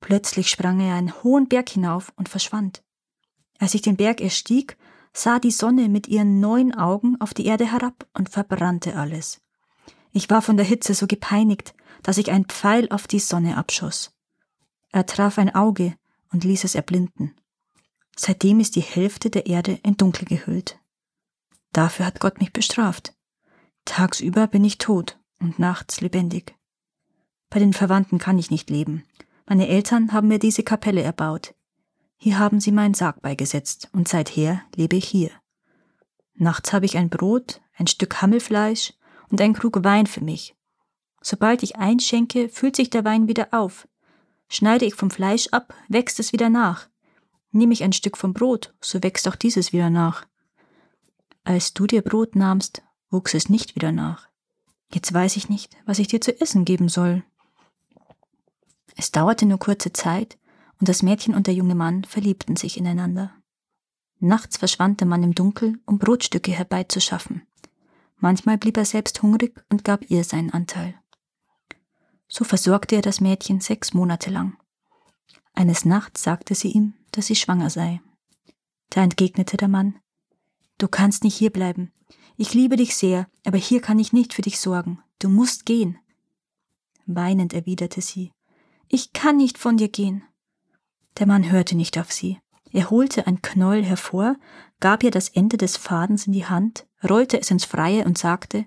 Plötzlich 0.00 0.50
sprang 0.50 0.80
er 0.80 0.96
einen 0.96 1.22
hohen 1.22 1.48
Berg 1.48 1.68
hinauf 1.68 2.12
und 2.16 2.28
verschwand. 2.28 2.82
Als 3.58 3.74
ich 3.74 3.82
den 3.82 3.96
Berg 3.96 4.20
erstieg, 4.20 4.76
sah 5.12 5.38
die 5.38 5.52
Sonne 5.52 5.88
mit 5.88 6.08
ihren 6.08 6.40
neun 6.40 6.74
Augen 6.74 7.20
auf 7.20 7.34
die 7.34 7.46
Erde 7.46 7.70
herab 7.70 8.06
und 8.14 8.28
verbrannte 8.28 8.96
alles. 8.96 9.40
Ich 10.12 10.28
war 10.28 10.42
von 10.42 10.56
der 10.56 10.66
Hitze 10.66 10.94
so 10.94 11.06
gepeinigt, 11.06 11.74
dass 12.02 12.18
ich 12.18 12.32
einen 12.32 12.46
Pfeil 12.46 12.88
auf 12.90 13.06
die 13.06 13.20
Sonne 13.20 13.56
abschoss. 13.56 14.12
Er 14.90 15.06
traf 15.06 15.38
ein 15.38 15.54
Auge 15.54 15.94
und 16.32 16.42
ließ 16.42 16.64
es 16.64 16.74
erblinden. 16.74 17.34
Seitdem 18.18 18.60
ist 18.60 18.76
die 18.76 18.80
Hälfte 18.80 19.30
der 19.30 19.46
Erde 19.46 19.78
in 19.82 19.96
Dunkel 19.96 20.26
gehüllt. 20.26 20.78
Dafür 21.72 22.06
hat 22.06 22.20
Gott 22.20 22.40
mich 22.40 22.52
bestraft. 22.52 23.14
Tagsüber 23.84 24.46
bin 24.46 24.64
ich 24.64 24.78
tot 24.78 25.18
und 25.38 25.58
nachts 25.58 26.00
lebendig. 26.00 26.54
Bei 27.50 27.58
den 27.58 27.72
Verwandten 27.72 28.18
kann 28.18 28.38
ich 28.38 28.50
nicht 28.50 28.70
leben. 28.70 29.04
Meine 29.46 29.68
Eltern 29.68 30.12
haben 30.12 30.28
mir 30.28 30.38
diese 30.38 30.62
Kapelle 30.62 31.02
erbaut. 31.02 31.54
Hier 32.16 32.38
haben 32.38 32.60
sie 32.60 32.72
meinen 32.72 32.94
Sarg 32.94 33.20
beigesetzt 33.20 33.90
und 33.92 34.08
seither 34.08 34.62
lebe 34.74 34.96
ich 34.96 35.06
hier. 35.06 35.30
Nachts 36.34 36.72
habe 36.72 36.86
ich 36.86 36.96
ein 36.96 37.10
Brot, 37.10 37.60
ein 37.76 37.86
Stück 37.86 38.20
Hammelfleisch 38.20 38.94
und 39.30 39.40
ein 39.40 39.52
Krug 39.52 39.84
Wein 39.84 40.06
für 40.06 40.22
mich. 40.22 40.54
Sobald 41.20 41.62
ich 41.62 41.76
einschenke, 41.76 42.48
füllt 42.48 42.76
sich 42.76 42.90
der 42.90 43.04
Wein 43.04 43.28
wieder 43.28 43.48
auf. 43.52 43.86
Schneide 44.48 44.84
ich 44.84 44.94
vom 44.94 45.10
Fleisch 45.10 45.48
ab, 45.48 45.74
wächst 45.88 46.20
es 46.20 46.32
wieder 46.32 46.48
nach. 46.48 46.88
Nehme 47.56 47.72
ich 47.72 47.82
ein 47.82 47.94
Stück 47.94 48.18
vom 48.18 48.34
Brot, 48.34 48.74
so 48.82 49.02
wächst 49.02 49.26
auch 49.26 49.34
dieses 49.34 49.72
wieder 49.72 49.88
nach. 49.88 50.26
Als 51.42 51.72
du 51.72 51.86
dir 51.86 52.02
Brot 52.02 52.36
nahmst, 52.36 52.82
wuchs 53.08 53.32
es 53.32 53.48
nicht 53.48 53.76
wieder 53.76 53.92
nach. 53.92 54.28
Jetzt 54.92 55.10
weiß 55.14 55.36
ich 55.36 55.48
nicht, 55.48 55.74
was 55.86 55.98
ich 55.98 56.06
dir 56.06 56.20
zu 56.20 56.38
essen 56.38 56.66
geben 56.66 56.90
soll. 56.90 57.24
Es 58.94 59.10
dauerte 59.10 59.46
nur 59.46 59.58
kurze 59.58 59.94
Zeit, 59.94 60.36
und 60.80 60.90
das 60.90 61.02
Mädchen 61.02 61.34
und 61.34 61.46
der 61.46 61.54
junge 61.54 61.74
Mann 61.74 62.04
verliebten 62.04 62.56
sich 62.56 62.76
ineinander. 62.76 63.32
Nachts 64.18 64.58
verschwand 64.58 65.00
der 65.00 65.06
Mann 65.06 65.22
im 65.22 65.34
Dunkel, 65.34 65.78
um 65.86 65.98
Brotstücke 65.98 66.52
herbeizuschaffen. 66.52 67.46
Manchmal 68.18 68.58
blieb 68.58 68.76
er 68.76 68.84
selbst 68.84 69.22
hungrig 69.22 69.64
und 69.70 69.82
gab 69.82 70.10
ihr 70.10 70.24
seinen 70.24 70.52
Anteil. 70.52 70.94
So 72.28 72.44
versorgte 72.44 72.96
er 72.96 73.02
das 73.02 73.22
Mädchen 73.22 73.60
sechs 73.60 73.94
Monate 73.94 74.28
lang. 74.28 74.58
Eines 75.54 75.86
Nachts 75.86 76.22
sagte 76.22 76.54
sie 76.54 76.68
ihm, 76.68 76.92
dass 77.16 77.26
sie 77.26 77.36
schwanger 77.36 77.70
sei. 77.70 78.00
Da 78.90 79.02
entgegnete 79.02 79.56
der 79.56 79.68
Mann, 79.68 79.98
Du 80.78 80.88
kannst 80.88 81.24
nicht 81.24 81.36
hierbleiben. 81.36 81.90
Ich 82.36 82.52
liebe 82.52 82.76
dich 82.76 82.96
sehr, 82.96 83.28
aber 83.46 83.56
hier 83.56 83.80
kann 83.80 83.98
ich 83.98 84.12
nicht 84.12 84.34
für 84.34 84.42
dich 84.42 84.60
sorgen. 84.60 85.02
Du 85.18 85.28
musst 85.30 85.64
gehen. 85.64 85.98
Weinend 87.06 87.54
erwiderte 87.54 88.02
sie, 88.02 88.32
ich 88.88 89.12
kann 89.12 89.38
nicht 89.38 89.58
von 89.58 89.78
dir 89.78 89.88
gehen. 89.88 90.22
Der 91.18 91.26
Mann 91.26 91.50
hörte 91.50 91.76
nicht 91.76 91.98
auf 91.98 92.12
sie. 92.12 92.38
Er 92.72 92.90
holte 92.90 93.26
ein 93.26 93.40
Knäuel 93.40 93.84
hervor, 93.84 94.36
gab 94.80 95.02
ihr 95.02 95.10
das 95.10 95.30
Ende 95.30 95.56
des 95.56 95.76
Fadens 95.78 96.26
in 96.26 96.32
die 96.34 96.44
Hand, 96.44 96.86
rollte 97.08 97.40
es 97.40 97.50
ins 97.50 97.64
Freie 97.64 98.04
und 98.04 98.18
sagte 98.18 98.66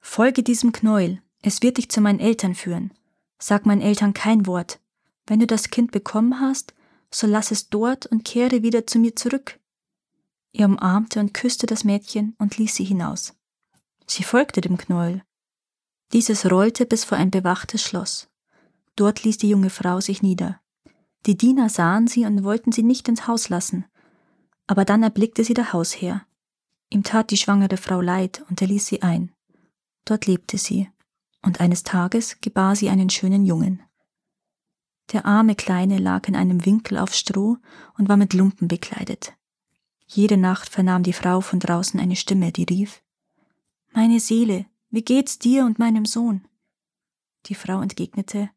Folge 0.00 0.42
diesem 0.42 0.72
Knäuel, 0.72 1.20
es 1.42 1.60
wird 1.60 1.76
dich 1.76 1.90
zu 1.90 2.00
meinen 2.00 2.20
Eltern 2.20 2.54
führen. 2.54 2.94
Sag 3.38 3.66
meinen 3.66 3.82
Eltern 3.82 4.14
kein 4.14 4.46
Wort. 4.46 4.80
Wenn 5.26 5.40
du 5.40 5.46
das 5.46 5.68
Kind 5.68 5.92
bekommen 5.92 6.40
hast, 6.40 6.74
so 7.12 7.26
lass 7.26 7.50
es 7.50 7.68
dort 7.68 8.06
und 8.06 8.24
kehre 8.24 8.62
wieder 8.62 8.86
zu 8.86 8.98
mir 8.98 9.16
zurück. 9.16 9.58
Er 10.52 10.66
umarmte 10.66 11.20
und 11.20 11.34
küsste 11.34 11.66
das 11.66 11.84
Mädchen 11.84 12.34
und 12.38 12.58
ließ 12.58 12.74
sie 12.74 12.84
hinaus. 12.84 13.34
Sie 14.06 14.24
folgte 14.24 14.60
dem 14.60 14.76
Knäuel. 14.76 15.22
Dieses 16.12 16.50
rollte 16.50 16.86
bis 16.86 17.04
vor 17.04 17.18
ein 17.18 17.30
bewachtes 17.30 17.82
Schloss. 17.82 18.28
Dort 18.96 19.22
ließ 19.22 19.38
die 19.38 19.48
junge 19.48 19.70
Frau 19.70 20.00
sich 20.00 20.22
nieder. 20.22 20.60
Die 21.26 21.36
Diener 21.36 21.68
sahen 21.68 22.08
sie 22.08 22.24
und 22.24 22.42
wollten 22.42 22.72
sie 22.72 22.82
nicht 22.82 23.08
ins 23.08 23.26
Haus 23.26 23.48
lassen. 23.48 23.84
Aber 24.66 24.84
dann 24.84 25.02
erblickte 25.02 25.44
sie 25.44 25.54
der 25.54 25.72
Hausherr. 25.72 26.26
Ihm 26.90 27.04
tat 27.04 27.30
die 27.30 27.36
schwangere 27.36 27.76
Frau 27.76 28.00
leid 28.00 28.44
und 28.48 28.60
er 28.60 28.68
ließ 28.68 28.86
sie 28.86 29.02
ein. 29.02 29.32
Dort 30.04 30.26
lebte 30.26 30.58
sie, 30.58 30.90
und 31.42 31.60
eines 31.60 31.84
Tages 31.84 32.40
gebar 32.40 32.74
sie 32.74 32.88
einen 32.88 33.10
schönen 33.10 33.44
Jungen. 33.44 33.82
Der 35.12 35.26
arme 35.26 35.56
Kleine 35.56 35.98
lag 35.98 36.28
in 36.28 36.36
einem 36.36 36.64
Winkel 36.64 36.98
auf 36.98 37.14
Stroh 37.14 37.58
und 37.98 38.08
war 38.08 38.16
mit 38.16 38.32
Lumpen 38.32 38.68
bekleidet. 38.68 39.34
Jede 40.06 40.36
Nacht 40.36 40.68
vernahm 40.68 41.02
die 41.02 41.12
Frau 41.12 41.40
von 41.40 41.58
draußen 41.58 41.98
eine 41.98 42.16
Stimme, 42.16 42.52
die 42.52 42.64
rief 42.64 43.02
Meine 43.92 44.20
Seele, 44.20 44.66
wie 44.90 45.02
geht's 45.02 45.38
dir 45.38 45.64
und 45.64 45.78
meinem 45.78 46.04
Sohn? 46.04 46.46
Die 47.46 47.54
Frau 47.54 47.80
entgegnete 47.80 48.50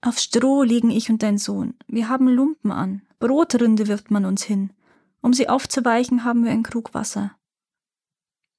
Auf 0.00 0.18
Stroh 0.18 0.62
liegen 0.62 0.90
ich 0.90 1.10
und 1.10 1.22
dein 1.22 1.38
Sohn, 1.38 1.74
wir 1.86 2.08
haben 2.08 2.28
Lumpen 2.28 2.72
an, 2.72 3.02
Brotrinde 3.18 3.88
wirft 3.88 4.10
man 4.10 4.24
uns 4.24 4.42
hin, 4.42 4.72
um 5.20 5.32
sie 5.32 5.48
aufzuweichen, 5.48 6.24
haben 6.24 6.44
wir 6.44 6.52
einen 6.52 6.62
Krug 6.62 6.94
Wasser. 6.94 7.36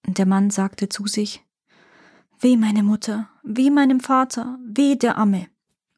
Und 0.06 0.18
der 0.18 0.26
Mann 0.26 0.50
sagte 0.50 0.90
zu 0.90 1.08
sich 1.08 1.46
Weh 2.40 2.56
meine 2.56 2.84
Mutter, 2.84 3.30
weh 3.44 3.70
meinem 3.70 4.00
Vater, 4.00 4.58
weh 4.66 4.96
der 4.96 5.18
Amme, 5.18 5.48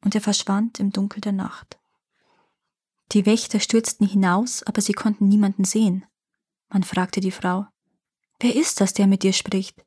und 0.03 0.15
er 0.15 0.21
verschwand 0.21 0.79
im 0.79 0.91
Dunkel 0.91 1.21
der 1.21 1.31
Nacht. 1.31 1.79
Die 3.11 3.25
Wächter 3.25 3.59
stürzten 3.59 4.07
hinaus, 4.07 4.63
aber 4.63 4.81
sie 4.81 4.93
konnten 4.93 5.27
niemanden 5.27 5.65
sehen. 5.65 6.05
Man 6.69 6.83
fragte 6.83 7.19
die 7.19 7.31
Frau, 7.31 7.67
Wer 8.39 8.55
ist 8.55 8.81
das, 8.81 8.93
der 8.93 9.07
mit 9.07 9.23
dir 9.23 9.33
spricht? 9.33 9.85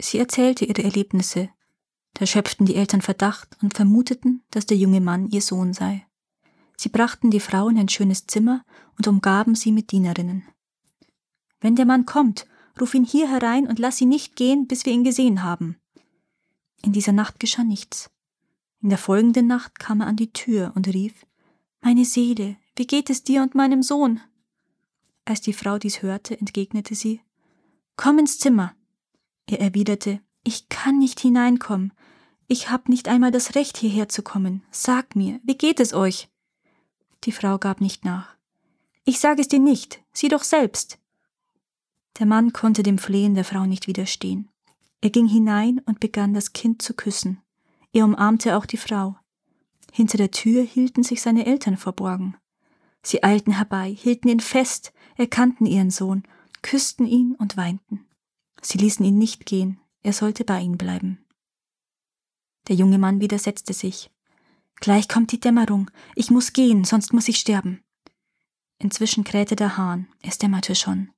Sie 0.00 0.18
erzählte 0.18 0.64
ihre 0.64 0.82
Erlebnisse. 0.82 1.48
Da 2.14 2.26
schöpften 2.26 2.66
die 2.66 2.74
Eltern 2.74 3.00
Verdacht 3.00 3.56
und 3.62 3.74
vermuteten, 3.74 4.42
dass 4.50 4.66
der 4.66 4.76
junge 4.76 5.00
Mann 5.00 5.28
ihr 5.28 5.40
Sohn 5.40 5.72
sei. 5.72 6.06
Sie 6.76 6.88
brachten 6.88 7.30
die 7.30 7.40
Frau 7.40 7.68
in 7.68 7.78
ein 7.78 7.88
schönes 7.88 8.26
Zimmer 8.26 8.64
und 8.96 9.08
umgaben 9.08 9.54
sie 9.54 9.72
mit 9.72 9.90
Dienerinnen. 9.90 10.44
Wenn 11.60 11.74
der 11.74 11.86
Mann 11.86 12.04
kommt, 12.06 12.46
ruf 12.80 12.94
ihn 12.94 13.04
hier 13.04 13.28
herein 13.28 13.66
und 13.66 13.78
lass 13.78 14.00
ihn 14.00 14.08
nicht 14.08 14.36
gehen, 14.36 14.68
bis 14.68 14.84
wir 14.84 14.92
ihn 14.92 15.04
gesehen 15.04 15.42
haben. 15.42 15.76
In 16.82 16.92
dieser 16.92 17.12
Nacht 17.12 17.40
geschah 17.40 17.64
nichts. 17.64 18.10
In 18.80 18.90
der 18.90 18.98
folgenden 18.98 19.46
Nacht 19.46 19.78
kam 19.78 20.00
er 20.00 20.06
an 20.06 20.16
die 20.16 20.32
Tür 20.32 20.72
und 20.74 20.88
rief 20.88 21.26
meine 21.80 22.04
Seele, 22.04 22.56
wie 22.76 22.86
geht 22.86 23.10
es 23.10 23.22
dir 23.22 23.42
und 23.42 23.54
meinem 23.54 23.82
Sohn? 23.82 24.20
Als 25.24 25.40
die 25.40 25.52
Frau 25.52 25.78
dies 25.78 26.02
hörte, 26.02 26.38
entgegnete 26.38 26.94
sie 26.94 27.20
Komm 27.96 28.18
ins 28.18 28.38
Zimmer. 28.38 28.74
Er 29.46 29.60
erwiderte 29.60 30.20
Ich 30.44 30.68
kann 30.68 30.98
nicht 30.98 31.20
hineinkommen. 31.20 31.92
Ich 32.46 32.70
hab 32.70 32.88
nicht 32.88 33.08
einmal 33.08 33.30
das 33.30 33.54
Recht, 33.54 33.76
hierher 33.76 34.08
zu 34.08 34.22
kommen. 34.22 34.62
Sag 34.70 35.16
mir, 35.16 35.40
wie 35.42 35.58
geht 35.58 35.80
es 35.80 35.92
euch? 35.92 36.28
Die 37.24 37.32
Frau 37.32 37.58
gab 37.58 37.80
nicht 37.80 38.04
nach. 38.04 38.36
Ich 39.04 39.20
sage 39.20 39.40
es 39.40 39.48
dir 39.48 39.58
nicht, 39.58 40.02
sieh 40.12 40.28
doch 40.28 40.44
selbst. 40.44 40.98
Der 42.18 42.26
Mann 42.26 42.52
konnte 42.52 42.82
dem 42.82 42.98
Flehen 42.98 43.34
der 43.34 43.44
Frau 43.44 43.66
nicht 43.66 43.86
widerstehen. 43.86 44.48
Er 45.00 45.10
ging 45.10 45.26
hinein 45.26 45.80
und 45.86 46.00
begann 46.00 46.34
das 46.34 46.52
Kind 46.52 46.82
zu 46.82 46.94
küssen. 46.94 47.42
Er 47.92 48.04
umarmte 48.04 48.56
auch 48.56 48.66
die 48.66 48.76
Frau. 48.76 49.16
Hinter 49.92 50.18
der 50.18 50.30
Tür 50.30 50.62
hielten 50.62 51.02
sich 51.02 51.22
seine 51.22 51.46
Eltern 51.46 51.76
verborgen. 51.76 52.36
Sie 53.02 53.22
eilten 53.22 53.54
herbei, 53.54 53.90
hielten 53.90 54.28
ihn 54.28 54.40
fest, 54.40 54.92
erkannten 55.16 55.66
ihren 55.66 55.90
Sohn, 55.90 56.24
küssten 56.62 57.06
ihn 57.06 57.34
und 57.36 57.56
weinten. 57.56 58.06
Sie 58.60 58.78
ließen 58.78 59.04
ihn 59.04 59.18
nicht 59.18 59.46
gehen, 59.46 59.80
er 60.02 60.12
sollte 60.12 60.44
bei 60.44 60.60
ihnen 60.60 60.78
bleiben. 60.78 61.24
Der 62.68 62.76
junge 62.76 62.98
Mann 62.98 63.20
widersetzte 63.20 63.72
sich. 63.72 64.10
Gleich 64.76 65.08
kommt 65.08 65.32
die 65.32 65.40
Dämmerung, 65.40 65.90
ich 66.14 66.30
muss 66.30 66.52
gehen, 66.52 66.84
sonst 66.84 67.12
muss 67.12 67.28
ich 67.28 67.38
sterben. 67.38 67.82
Inzwischen 68.78 69.24
krähte 69.24 69.56
der 69.56 69.76
Hahn, 69.76 70.08
es 70.22 70.38
dämmerte 70.38 70.74
schon. 70.74 71.10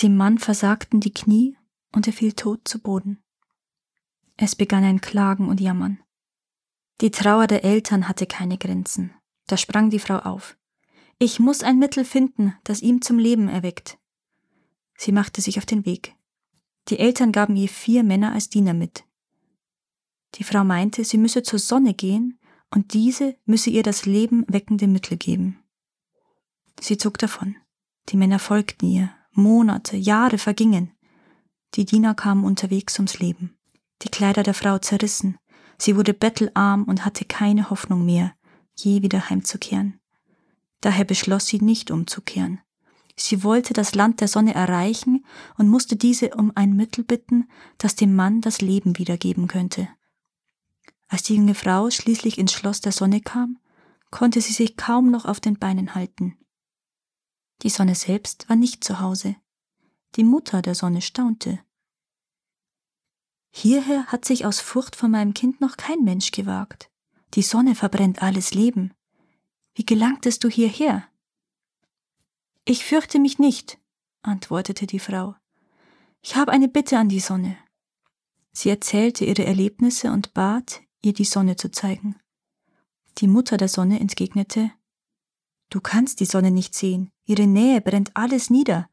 Dem 0.00 0.16
Mann 0.16 0.38
versagten 0.38 1.00
die 1.00 1.12
Knie 1.12 1.58
und 1.92 2.06
er 2.06 2.12
fiel 2.12 2.32
tot 2.32 2.66
zu 2.66 2.78
Boden. 2.80 3.21
Es 4.36 4.56
begann 4.56 4.84
ein 4.84 5.00
Klagen 5.00 5.48
und 5.48 5.60
Jammern. 5.60 6.00
Die 7.00 7.10
Trauer 7.10 7.46
der 7.46 7.64
Eltern 7.64 8.08
hatte 8.08 8.26
keine 8.26 8.58
Grenzen. 8.58 9.12
Da 9.46 9.56
sprang 9.56 9.90
die 9.90 9.98
Frau 9.98 10.18
auf. 10.18 10.56
Ich 11.18 11.38
muss 11.38 11.62
ein 11.62 11.78
Mittel 11.78 12.04
finden, 12.04 12.54
das 12.64 12.80
ihm 12.80 13.02
zum 13.02 13.18
Leben 13.18 13.48
erweckt. 13.48 13.98
Sie 14.96 15.12
machte 15.12 15.40
sich 15.40 15.58
auf 15.58 15.66
den 15.66 15.84
Weg. 15.84 16.14
Die 16.88 16.98
Eltern 16.98 17.32
gaben 17.32 17.56
ihr 17.56 17.68
vier 17.68 18.02
Männer 18.02 18.32
als 18.32 18.48
Diener 18.48 18.74
mit. 18.74 19.04
Die 20.36 20.44
Frau 20.44 20.64
meinte, 20.64 21.04
sie 21.04 21.18
müsse 21.18 21.42
zur 21.42 21.58
Sonne 21.58 21.94
gehen 21.94 22.38
und 22.70 22.94
diese 22.94 23.36
müsse 23.44 23.70
ihr 23.70 23.82
das 23.82 24.06
Leben 24.06 24.44
weckende 24.48 24.88
Mittel 24.88 25.16
geben. 25.16 25.58
Sie 26.80 26.96
zog 26.96 27.18
davon. 27.18 27.56
Die 28.08 28.16
Männer 28.16 28.38
folgten 28.38 28.86
ihr. 28.88 29.10
Monate, 29.32 29.96
Jahre 29.96 30.38
vergingen. 30.38 30.90
Die 31.74 31.84
Diener 31.84 32.14
kamen 32.14 32.44
unterwegs 32.44 32.98
ums 32.98 33.18
Leben. 33.18 33.56
Die 34.02 34.08
Kleider 34.08 34.42
der 34.42 34.54
Frau 34.54 34.78
zerrissen, 34.78 35.38
Sie 35.82 35.96
wurde 35.96 36.14
bettelarm 36.14 36.84
und 36.84 37.04
hatte 37.04 37.24
keine 37.24 37.68
Hoffnung 37.68 38.06
mehr, 38.06 38.34
je 38.76 39.02
wieder 39.02 39.30
heimzukehren. 39.30 39.98
Daher 40.80 41.04
beschloss 41.04 41.48
sie 41.48 41.60
nicht 41.60 41.90
umzukehren. 41.90 42.60
Sie 43.16 43.42
wollte 43.42 43.72
das 43.72 43.96
Land 43.96 44.20
der 44.20 44.28
Sonne 44.28 44.54
erreichen 44.54 45.24
und 45.58 45.68
musste 45.68 45.96
diese 45.96 46.36
um 46.36 46.52
ein 46.54 46.76
Mittel 46.76 47.02
bitten, 47.02 47.48
das 47.78 47.96
dem 47.96 48.14
Mann 48.14 48.40
das 48.40 48.60
Leben 48.60 48.96
wiedergeben 48.96 49.48
könnte. 49.48 49.88
Als 51.08 51.24
die 51.24 51.34
junge 51.34 51.56
Frau 51.56 51.90
schließlich 51.90 52.38
ins 52.38 52.52
Schloss 52.52 52.80
der 52.80 52.92
Sonne 52.92 53.20
kam, 53.20 53.58
konnte 54.12 54.40
sie 54.40 54.52
sich 54.52 54.76
kaum 54.76 55.10
noch 55.10 55.24
auf 55.24 55.40
den 55.40 55.58
Beinen 55.58 55.96
halten. 55.96 56.38
Die 57.62 57.70
Sonne 57.70 57.96
selbst 57.96 58.48
war 58.48 58.54
nicht 58.54 58.84
zu 58.84 59.00
Hause. 59.00 59.34
Die 60.14 60.22
Mutter 60.22 60.62
der 60.62 60.76
Sonne 60.76 61.02
staunte. 61.02 61.58
Hierher 63.54 64.06
hat 64.06 64.24
sich 64.24 64.46
aus 64.46 64.60
Furcht 64.60 64.96
vor 64.96 65.08
meinem 65.08 65.34
Kind 65.34 65.60
noch 65.60 65.76
kein 65.76 66.02
Mensch 66.02 66.30
gewagt. 66.30 66.90
Die 67.34 67.42
Sonne 67.42 67.74
verbrennt 67.74 68.22
alles 68.22 68.54
Leben. 68.54 68.92
Wie 69.74 69.84
gelangtest 69.84 70.42
du 70.42 70.48
hierher? 70.48 71.04
Ich 72.64 72.84
fürchte 72.84 73.18
mich 73.18 73.38
nicht, 73.38 73.78
antwortete 74.22 74.86
die 74.86 74.98
Frau. 74.98 75.34
Ich 76.22 76.36
habe 76.36 76.52
eine 76.52 76.68
Bitte 76.68 76.98
an 76.98 77.08
die 77.08 77.20
Sonne. 77.20 77.56
Sie 78.52 78.68
erzählte 78.68 79.24
ihre 79.24 79.44
Erlebnisse 79.44 80.12
und 80.12 80.34
bat, 80.34 80.80
ihr 81.02 81.12
die 81.12 81.24
Sonne 81.24 81.56
zu 81.56 81.70
zeigen. 81.70 82.16
Die 83.18 83.28
Mutter 83.28 83.56
der 83.56 83.68
Sonne 83.68 84.00
entgegnete 84.00 84.72
Du 85.68 85.80
kannst 85.80 86.20
die 86.20 86.26
Sonne 86.26 86.50
nicht 86.50 86.74
sehen, 86.74 87.10
ihre 87.24 87.46
Nähe 87.46 87.80
brennt 87.80 88.14
alles 88.14 88.50
nieder. 88.50 88.90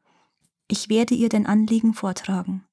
Ich 0.66 0.88
werde 0.88 1.14
ihr 1.14 1.28
dein 1.28 1.46
Anliegen 1.46 1.92
vortragen. 1.92 2.64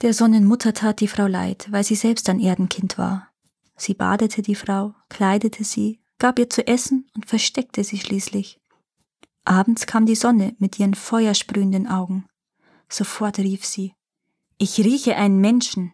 Der 0.00 0.14
Sonnenmutter 0.14 0.74
tat 0.74 1.00
die 1.00 1.08
Frau 1.08 1.26
leid, 1.26 1.66
weil 1.70 1.82
sie 1.82 1.96
selbst 1.96 2.28
ein 2.28 2.38
Erdenkind 2.38 2.98
war. 2.98 3.28
Sie 3.76 3.94
badete 3.94 4.42
die 4.42 4.54
Frau, 4.54 4.94
kleidete 5.08 5.64
sie, 5.64 6.00
gab 6.18 6.38
ihr 6.38 6.48
zu 6.48 6.66
essen 6.66 7.10
und 7.16 7.26
versteckte 7.26 7.82
sie 7.82 7.98
schließlich. 7.98 8.60
Abends 9.44 9.86
kam 9.86 10.06
die 10.06 10.14
Sonne 10.14 10.54
mit 10.58 10.78
ihren 10.78 10.94
feuersprühenden 10.94 11.88
Augen. 11.88 12.26
Sofort 12.88 13.38
rief 13.38 13.64
sie 13.64 13.94
Ich 14.56 14.78
rieche 14.78 15.16
einen 15.16 15.40
Menschen. 15.40 15.92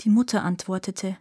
Die 0.00 0.10
Mutter 0.10 0.42
antwortete 0.42 1.18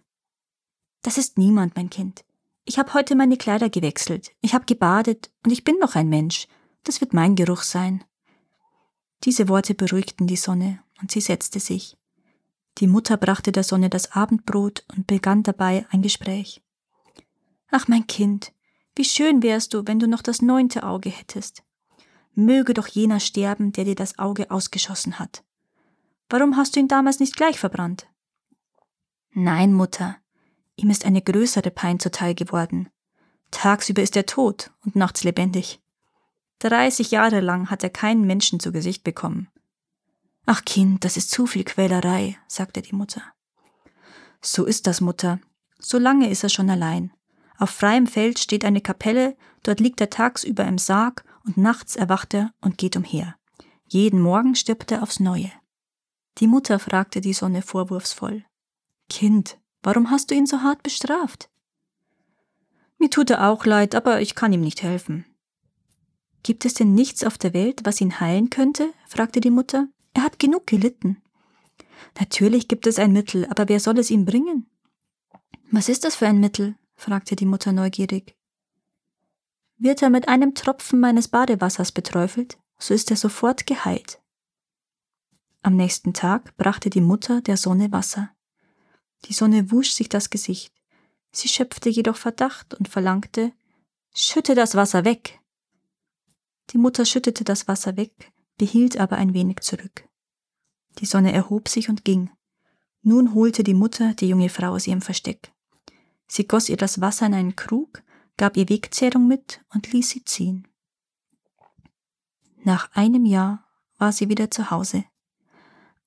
Das 1.01 1.17
ist 1.17 1.37
niemand, 1.37 1.75
mein 1.75 1.89
Kind. 1.89 2.23
Ich 2.63 2.79
habe 2.79 2.93
heute 2.93 3.15
meine 3.15 3.35
Kleider 3.37 3.69
gewechselt, 3.69 4.31
ich 4.39 4.53
habe 4.53 4.65
gebadet 4.65 5.29
und 5.43 5.51
ich 5.51 5.65
bin 5.65 5.77
noch 5.79 5.95
ein 5.95 6.07
Mensch. 6.07 6.47
Das 6.83 7.01
wird 7.01 7.13
mein 7.13 7.35
Geruch 7.35 7.63
sein. 7.63 8.03
Diese 9.23 9.49
Worte 9.49 9.73
beruhigten 9.73 10.25
die 10.25 10.35
Sonne, 10.35 10.79
und 11.01 11.11
sie 11.11 11.21
setzte 11.21 11.59
sich. 11.59 11.97
Die 12.77 12.87
Mutter 12.87 13.17
brachte 13.17 13.51
der 13.51 13.63
Sonne 13.63 13.89
das 13.89 14.13
Abendbrot 14.13 14.85
und 14.95 15.07
begann 15.07 15.43
dabei 15.43 15.85
ein 15.89 16.01
Gespräch. 16.01 16.61
Ach, 17.69 17.87
mein 17.87 18.07
Kind, 18.07 18.53
wie 18.95 19.05
schön 19.05 19.43
wärst 19.43 19.73
du, 19.73 19.85
wenn 19.85 19.99
du 19.99 20.07
noch 20.07 20.21
das 20.21 20.41
neunte 20.41 20.83
Auge 20.83 21.09
hättest. 21.09 21.63
Möge 22.33 22.73
doch 22.73 22.87
jener 22.87 23.19
sterben, 23.19 23.71
der 23.71 23.85
dir 23.85 23.95
das 23.95 24.19
Auge 24.19 24.51
ausgeschossen 24.51 25.19
hat. 25.19 25.43
Warum 26.29 26.55
hast 26.55 26.75
du 26.75 26.79
ihn 26.79 26.87
damals 26.87 27.19
nicht 27.19 27.35
gleich 27.35 27.59
verbrannt? 27.59 28.07
Nein, 29.31 29.73
Mutter, 29.73 30.17
ihm 30.75 30.89
ist 30.89 31.05
eine 31.05 31.21
größere 31.21 31.71
Pein 31.71 31.99
zuteil 31.99 32.35
geworden. 32.35 32.89
Tagsüber 33.51 34.01
ist 34.01 34.15
er 34.15 34.25
tot 34.25 34.71
und 34.85 34.95
nachts 34.95 35.23
lebendig. 35.23 35.81
30 36.59 37.11
Jahre 37.11 37.41
lang 37.41 37.69
hat 37.69 37.83
er 37.83 37.89
keinen 37.89 38.25
Menschen 38.25 38.59
zu 38.59 38.71
Gesicht 38.71 39.03
bekommen. 39.03 39.49
Ach 40.45 40.65
Kind, 40.65 41.03
das 41.03 41.17
ist 41.17 41.31
zu 41.31 41.45
viel 41.45 41.63
Quälerei, 41.63 42.37
sagte 42.47 42.81
die 42.81 42.95
Mutter. 42.95 43.21
So 44.41 44.65
ist 44.65 44.87
das, 44.87 45.01
Mutter. 45.01 45.39
So 45.79 45.97
lange 45.97 46.29
ist 46.29 46.43
er 46.43 46.49
schon 46.49 46.69
allein. 46.69 47.11
Auf 47.57 47.69
freiem 47.69 48.07
Feld 48.07 48.39
steht 48.39 48.65
eine 48.65 48.81
Kapelle, 48.81 49.37
dort 49.63 49.79
liegt 49.79 50.01
er 50.01 50.09
tagsüber 50.09 50.65
im 50.65 50.77
Sarg 50.77 51.23
und 51.45 51.57
nachts 51.57 51.95
erwacht 51.95 52.33
er 52.33 52.51
und 52.61 52.77
geht 52.77 52.95
umher. 52.95 53.35
Jeden 53.87 54.21
Morgen 54.21 54.55
stirbt 54.55 54.91
er 54.91 55.03
aufs 55.03 55.19
Neue. 55.19 55.51
Die 56.37 56.47
Mutter 56.47 56.79
fragte 56.79 57.21
die 57.21 57.33
Sonne 57.33 57.61
vorwurfsvoll. 57.61 58.45
Kind, 59.09 59.59
warum 59.83 60.09
hast 60.09 60.31
du 60.31 60.35
ihn 60.35 60.47
so 60.47 60.61
hart 60.61 60.81
bestraft? 60.81 61.49
Mir 62.97 63.09
tut 63.09 63.29
er 63.29 63.49
auch 63.49 63.65
leid, 63.65 63.95
aber 63.95 64.21
ich 64.21 64.35
kann 64.35 64.53
ihm 64.53 64.61
nicht 64.61 64.81
helfen. 64.81 65.25
Gibt 66.43 66.65
es 66.65 66.73
denn 66.73 66.93
nichts 66.93 67.23
auf 67.23 67.37
der 67.37 67.53
Welt, 67.53 67.81
was 67.83 68.01
ihn 68.01 68.19
heilen 68.19 68.49
könnte? 68.49 68.91
fragte 69.07 69.41
die 69.41 69.51
Mutter. 69.51 69.87
Er 70.21 70.25
hat 70.25 70.37
genug 70.37 70.67
gelitten. 70.67 71.19
Natürlich 72.19 72.67
gibt 72.67 72.85
es 72.85 72.99
ein 72.99 73.11
Mittel, 73.11 73.47
aber 73.47 73.67
wer 73.69 73.79
soll 73.79 73.97
es 73.97 74.11
ihm 74.11 74.23
bringen? 74.23 74.69
Was 75.71 75.89
ist 75.89 76.03
das 76.03 76.15
für 76.15 76.27
ein 76.27 76.39
Mittel? 76.39 76.75
fragte 76.93 77.35
die 77.35 77.47
Mutter 77.47 77.71
neugierig. 77.71 78.35
Wird 79.79 80.03
er 80.03 80.11
mit 80.11 80.27
einem 80.27 80.53
Tropfen 80.53 80.99
meines 80.99 81.27
Badewassers 81.27 81.91
beträufelt, 81.91 82.59
so 82.77 82.93
ist 82.93 83.09
er 83.09 83.17
sofort 83.17 83.65
geheilt. 83.65 84.21
Am 85.63 85.75
nächsten 85.75 86.13
Tag 86.13 86.55
brachte 86.55 86.91
die 86.91 87.01
Mutter 87.01 87.41
der 87.41 87.57
Sonne 87.57 87.91
Wasser. 87.91 88.29
Die 89.25 89.33
Sonne 89.33 89.71
wusch 89.71 89.93
sich 89.93 90.07
das 90.07 90.29
Gesicht. 90.29 90.71
Sie 91.31 91.47
schöpfte 91.47 91.89
jedoch 91.89 92.17
Verdacht 92.17 92.75
und 92.75 92.87
verlangte, 92.87 93.53
Schütte 94.13 94.53
das 94.53 94.75
Wasser 94.75 95.03
weg. 95.03 95.39
Die 96.69 96.77
Mutter 96.77 97.05
schüttete 97.05 97.43
das 97.43 97.67
Wasser 97.67 97.97
weg, 97.97 98.31
behielt 98.59 98.97
aber 98.97 99.15
ein 99.15 99.33
wenig 99.33 99.61
zurück. 99.61 100.07
Die 100.99 101.05
Sonne 101.05 101.33
erhob 101.33 101.67
sich 101.67 101.89
und 101.89 102.05
ging. 102.05 102.29
Nun 103.01 103.33
holte 103.33 103.63
die 103.63 103.73
Mutter 103.73 104.13
die 104.13 104.27
junge 104.27 104.49
Frau 104.49 104.71
aus 104.71 104.87
ihrem 104.87 105.01
Versteck. 105.01 105.51
Sie 106.27 106.47
goss 106.47 106.69
ihr 106.69 106.77
das 106.77 107.01
Wasser 107.01 107.25
in 107.25 107.33
einen 107.33 107.55
Krug, 107.55 108.03
gab 108.37 108.57
ihr 108.57 108.69
Wegzehrung 108.69 109.27
mit 109.27 109.63
und 109.73 109.91
ließ 109.91 110.09
sie 110.09 110.23
ziehen. 110.23 110.67
Nach 112.63 112.91
einem 112.93 113.25
Jahr 113.25 113.65
war 113.97 114.11
sie 114.11 114.29
wieder 114.29 114.51
zu 114.51 114.69
Hause. 114.71 115.03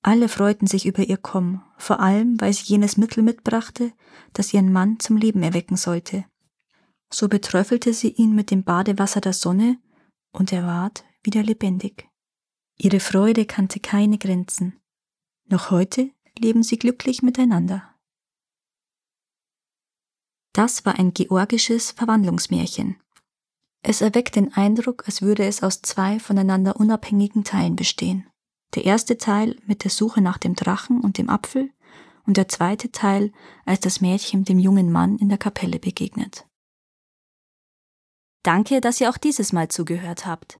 Alle 0.01 0.29
freuten 0.29 0.67
sich 0.67 0.85
über 0.85 1.03
ihr 1.03 1.17
Kommen, 1.17 1.63
vor 1.77 1.99
allem 1.99 2.39
weil 2.39 2.53
sie 2.53 2.65
jenes 2.65 2.95
Mittel 2.95 3.23
mitbrachte, 3.23 3.91
das 4.33 4.53
ihren 4.53 4.71
Mann 4.71 4.99
zum 4.99 5.17
Leben 5.17 5.43
erwecken 5.43 5.77
sollte. 5.77 6.25
So 7.11 7.27
beträufelte 7.27 7.93
sie 7.93 8.09
ihn 8.09 8.35
mit 8.35 8.51
dem 8.51 8.63
Badewasser 8.63 9.21
der 9.21 9.33
Sonne, 9.33 9.79
und 10.31 10.51
er 10.51 10.67
ward 10.67 11.03
wieder 11.23 11.43
lebendig. 11.43 12.09
Ihre 12.77 12.99
Freude 12.99 13.45
kannte 13.45 13.79
keine 13.79 14.17
Grenzen. 14.17 14.79
Noch 15.47 15.71
heute 15.71 16.11
leben 16.37 16.63
sie 16.63 16.77
glücklich 16.77 17.21
miteinander. 17.21 17.95
Das 20.53 20.85
war 20.85 20.97
ein 20.97 21.13
georgisches 21.13 21.91
Verwandlungsmärchen. 21.91 22.97
Es 23.81 24.01
erweckt 24.01 24.35
den 24.35 24.53
Eindruck, 24.53 25.03
als 25.05 25.21
würde 25.21 25.45
es 25.45 25.63
aus 25.63 25.81
zwei 25.81 26.19
voneinander 26.19 26.77
unabhängigen 26.77 27.43
Teilen 27.43 27.75
bestehen. 27.75 28.27
Der 28.73 28.85
erste 28.85 29.17
Teil 29.17 29.61
mit 29.67 29.83
der 29.83 29.91
Suche 29.91 30.21
nach 30.21 30.37
dem 30.37 30.55
Drachen 30.55 31.01
und 31.01 31.17
dem 31.17 31.29
Apfel 31.29 31.71
und 32.25 32.37
der 32.37 32.47
zweite 32.47 32.91
Teil, 32.91 33.31
als 33.65 33.81
das 33.81 34.01
Mädchen 34.01 34.43
dem 34.43 34.59
jungen 34.59 34.91
Mann 34.91 35.17
in 35.17 35.29
der 35.29 35.37
Kapelle 35.37 35.79
begegnet. 35.79 36.47
Danke, 38.43 38.81
dass 38.81 38.99
ihr 38.99 39.09
auch 39.09 39.17
dieses 39.17 39.53
Mal 39.53 39.69
zugehört 39.69 40.25
habt. 40.25 40.59